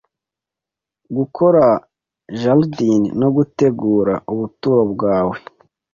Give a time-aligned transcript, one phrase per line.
[1.17, 1.63] gukora
[2.41, 5.37] jardin no gutegura ubuturo bwawe